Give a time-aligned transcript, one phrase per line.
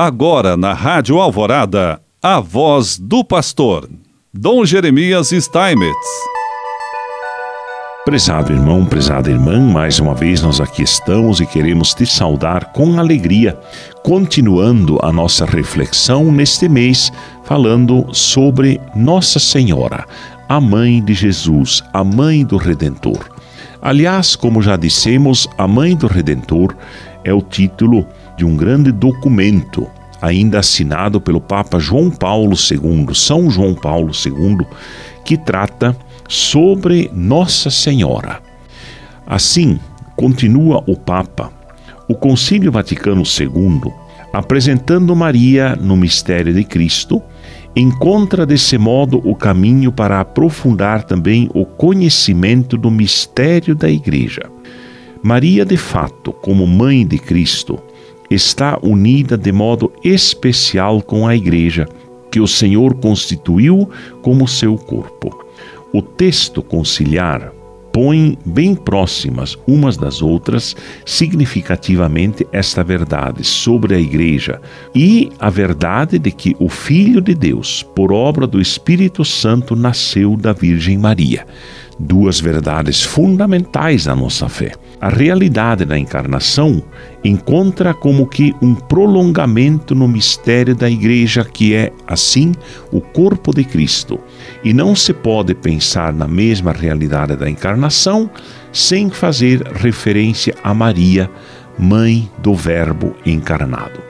[0.00, 3.90] Agora na Rádio Alvorada, a voz do pastor,
[4.32, 6.08] Dom Jeremias Steinmetz.
[8.04, 13.00] Prezado irmão, prezada irmã, mais uma vez nós aqui estamos e queremos te saudar com
[13.00, 13.58] alegria,
[14.04, 17.10] continuando a nossa reflexão neste mês,
[17.42, 20.06] falando sobre Nossa Senhora,
[20.48, 23.28] a mãe de Jesus, a mãe do Redentor.
[23.82, 26.76] Aliás, como já dissemos, a mãe do Redentor
[27.24, 28.06] é o título
[28.38, 29.88] de um grande documento,
[30.22, 34.64] ainda assinado pelo Papa João Paulo II, São João Paulo II,
[35.24, 35.94] que trata
[36.28, 38.40] sobre Nossa Senhora.
[39.26, 39.80] Assim,
[40.14, 41.50] continua o Papa,
[42.08, 43.92] o Concílio Vaticano II,
[44.32, 47.20] apresentando Maria no mistério de Cristo,
[47.74, 54.42] encontra desse modo o caminho para aprofundar também o conhecimento do mistério da Igreja.
[55.22, 57.78] Maria, de fato, como mãe de Cristo,
[58.30, 61.88] está unida de modo especial com a Igreja,
[62.30, 63.88] que o Senhor constituiu
[64.22, 65.44] como seu corpo.
[65.92, 67.52] O texto conciliar
[67.90, 74.60] põe bem próximas umas das outras significativamente esta verdade sobre a Igreja
[74.94, 80.36] e a verdade de que o Filho de Deus, por obra do Espírito Santo, nasceu
[80.36, 81.46] da Virgem Maria
[81.98, 84.72] duas verdades fundamentais da nossa fé.
[85.00, 86.82] A realidade da encarnação
[87.22, 92.52] encontra como que um prolongamento no mistério da Igreja, que é, assim,
[92.90, 94.18] o corpo de Cristo.
[94.64, 98.28] E não se pode pensar na mesma realidade da encarnação
[98.72, 101.30] sem fazer referência a Maria,
[101.78, 104.00] mãe do Verbo encarnado.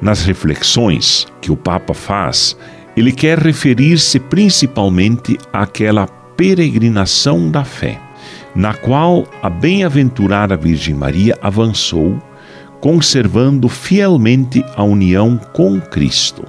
[0.00, 2.54] Nas reflexões que o Papa faz,
[2.94, 8.00] ele quer referir-se principalmente àquela peregrinação da fé,
[8.54, 12.20] na qual a bem-aventurada Virgem Maria avançou,
[12.80, 16.44] conservando fielmente a união com Cristo.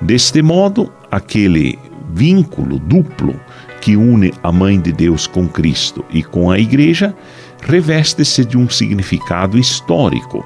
[0.00, 1.78] Deste modo, aquele
[2.12, 3.38] vínculo duplo
[3.80, 7.14] que une a Mãe de Deus com Cristo e com a Igreja
[7.62, 10.44] reveste-se de um significado histórico.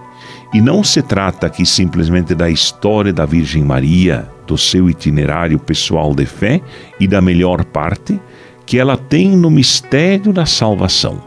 [0.52, 6.14] E não se trata aqui simplesmente da história da Virgem Maria, do seu itinerário pessoal
[6.14, 6.60] de fé
[6.98, 8.20] e da melhor parte,
[8.70, 11.20] que ela tem no mistério da salvação.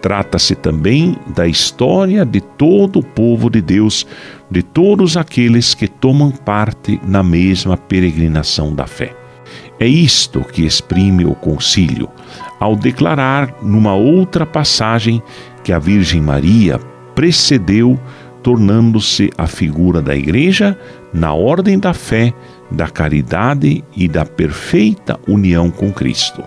[0.00, 4.06] Trata-se também da história de todo o povo de Deus,
[4.50, 9.14] de todos aqueles que tomam parte na mesma peregrinação da fé.
[9.78, 12.08] É isto que exprime o concílio,
[12.58, 15.22] ao declarar numa outra passagem
[15.62, 16.78] que a Virgem Maria
[17.14, 18.00] precedeu,
[18.42, 20.78] tornando-se a figura da Igreja
[21.12, 22.32] na ordem da fé,
[22.70, 26.42] da caridade e da perfeita união com Cristo.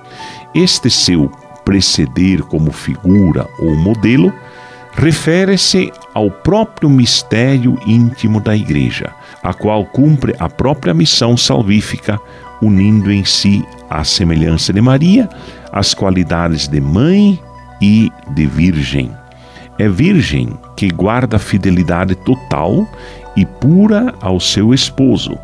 [0.54, 1.32] Este seu
[1.64, 4.34] preceder como figura ou modelo
[4.94, 12.20] refere-se ao próprio mistério íntimo da Igreja, a qual cumpre a própria missão salvífica,
[12.62, 15.30] unindo em si a semelhança de Maria
[15.72, 17.40] as qualidades de mãe
[17.82, 19.12] e de virgem.
[19.78, 22.88] É virgem que guarda fidelidade total
[23.36, 25.38] e pura ao seu esposo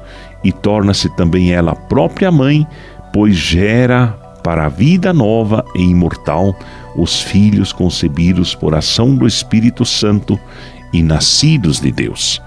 [0.43, 2.67] e torna-se também ela própria mãe,
[3.13, 6.55] pois gera para a vida nova e imortal
[6.95, 10.39] os filhos concebidos por ação do Espírito Santo
[10.93, 12.39] e nascidos de Deus.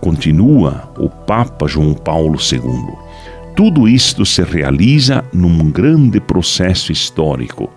[0.00, 2.96] Continua o Papa João Paulo II.
[3.54, 7.70] Tudo isto se realiza num grande processo histórico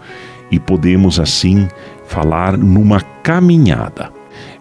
[0.49, 1.67] e podemos assim
[2.07, 4.11] falar numa caminhada.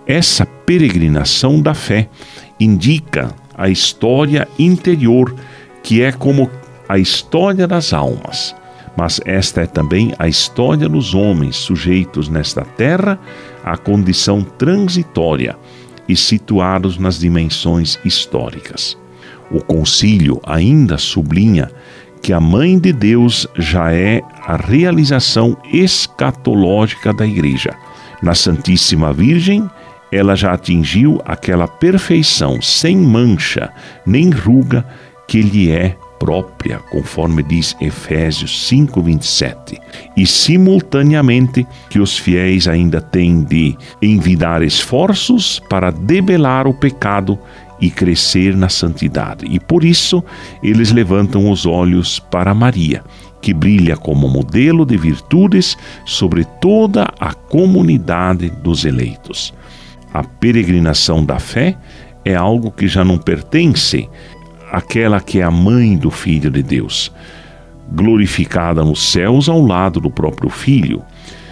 [0.06, 2.10] Essa peregrinação da fé
[2.60, 5.34] indica a história interior,
[5.82, 6.50] que é como
[6.86, 8.54] a história das almas
[8.96, 13.18] mas esta é também a história dos homens sujeitos nesta terra
[13.62, 15.56] à condição transitória
[16.08, 18.96] e situados nas dimensões históricas.
[19.50, 21.70] O concílio ainda sublinha
[22.22, 27.74] que a Mãe de Deus já é a realização escatológica da Igreja.
[28.22, 29.68] Na Santíssima Virgem,
[30.10, 33.72] ela já atingiu aquela perfeição sem mancha
[34.04, 34.84] nem ruga
[35.28, 39.78] que lhe é própria, conforme diz Efésios 5:27,
[40.16, 47.38] e simultaneamente que os fiéis ainda têm de envidar esforços para debelar o pecado
[47.80, 49.46] e crescer na santidade.
[49.48, 50.24] E por isso
[50.62, 53.02] eles levantam os olhos para Maria,
[53.40, 59.52] que brilha como modelo de virtudes sobre toda a comunidade dos eleitos.
[60.12, 61.76] A peregrinação da fé
[62.24, 64.08] é algo que já não pertence
[64.70, 67.12] aquela que é a mãe do Filho de Deus,
[67.92, 71.02] glorificada nos céus ao lado do próprio Filho.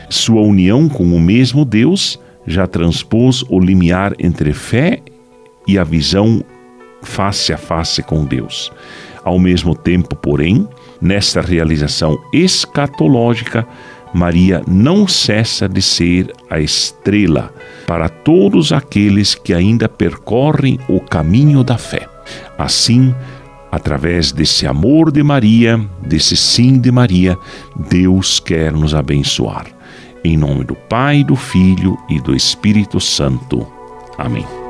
[0.09, 5.01] Sua união com o mesmo Deus já transpôs o limiar entre fé
[5.67, 6.45] e a visão
[7.03, 8.71] face a face com Deus.
[9.23, 10.69] Ao mesmo tempo, porém,
[11.01, 13.67] nesta realização escatológica,
[14.13, 17.53] Maria não cessa de ser a estrela
[17.87, 22.14] para todos aqueles que ainda percorrem o caminho da fé.
[22.59, 23.15] Assim,
[23.71, 27.37] através desse amor de Maria, desse sim de Maria,
[27.89, 29.67] Deus quer nos abençoar.
[30.25, 33.67] Em nome do Pai, do Filho e do Espírito Santo.
[34.17, 34.64] Amém.